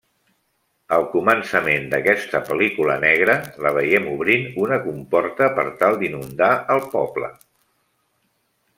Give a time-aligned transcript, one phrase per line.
[0.95, 7.35] Al començament d'aquesta pel·lícula negra, la veiem obrint una comporta per tal d'inundar el poble.